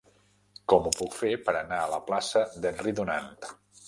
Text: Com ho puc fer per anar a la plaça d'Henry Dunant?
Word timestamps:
Com 0.71 0.85
ho 0.85 0.93
puc 1.01 1.11
fer 1.17 1.29
per 1.49 1.53
anar 1.59 1.77
a 1.81 1.91
la 1.91 1.99
plaça 2.07 2.41
d'Henry 2.65 2.95
Dunant? 3.01 3.29